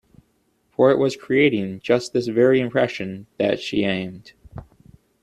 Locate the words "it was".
0.89-1.13